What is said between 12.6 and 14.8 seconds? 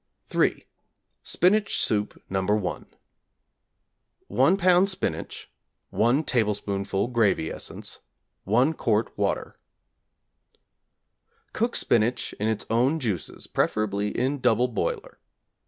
own juices (preferably in double